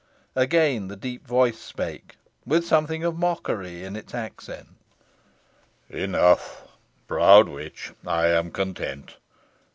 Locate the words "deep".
0.95-1.27